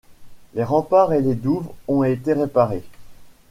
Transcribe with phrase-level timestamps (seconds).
[0.55, 2.83] Les remparts et les douves ont été réparés.